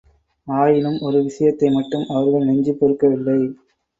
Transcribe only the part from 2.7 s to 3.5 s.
பொறுக்கவில்லை.